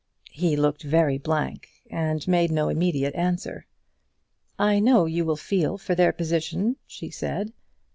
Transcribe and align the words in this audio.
He 0.31 0.55
looked 0.55 0.81
very 0.81 1.19
blank, 1.19 1.67
and 1.91 2.27
made 2.27 2.49
no 2.49 2.69
immediate 2.69 3.13
answer. 3.13 3.67
"I 4.57 4.79
know 4.79 5.05
you 5.05 5.23
will 5.25 5.35
feel 5.37 5.77
for 5.77 5.93
their 5.93 6.11
position," 6.11 6.77
she 6.87 7.11
said. 7.11 7.53